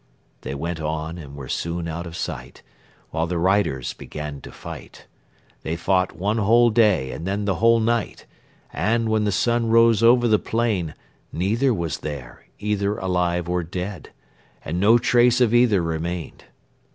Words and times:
"They 0.41 0.55
went 0.55 0.81
on 0.81 1.19
and 1.19 1.35
were 1.35 1.47
soon 1.47 1.87
out 1.87 2.07
of 2.07 2.15
sight, 2.15 2.63
while 3.11 3.27
the 3.27 3.37
riders 3.37 3.93
began 3.93 4.41
to 4.41 4.51
fight. 4.51 5.05
They 5.61 5.75
fought 5.75 6.17
one 6.17 6.39
whole 6.39 6.71
day 6.71 7.11
and 7.11 7.27
then 7.27 7.45
the 7.45 7.57
whole 7.61 7.79
night 7.79 8.25
and, 8.73 9.09
when 9.09 9.25
the 9.25 9.31
sun 9.31 9.69
rose 9.69 10.01
over 10.01 10.27
the 10.27 10.39
plain, 10.39 10.95
neither 11.31 11.71
was 11.71 11.99
there, 11.99 12.45
either 12.57 12.97
alive 12.97 13.47
or 13.47 13.61
dead, 13.61 14.09
and 14.65 14.79
no 14.79 14.97
trace 14.97 15.39
of 15.39 15.53
either 15.53 15.83
remained. 15.83 16.45